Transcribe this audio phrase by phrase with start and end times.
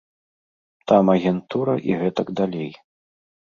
[0.91, 2.69] Там агентура і гэтак далей.